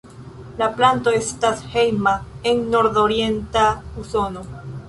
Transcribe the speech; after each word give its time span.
La 0.61 0.69
planto 0.79 1.13
estas 1.17 1.61
hejma 1.75 2.15
en 2.53 2.65
nordorienta 2.77 3.67
Usono. 4.05 4.47